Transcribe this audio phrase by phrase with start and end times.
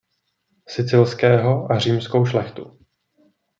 [0.67, 2.79] Sicilského a římskou šlechtu.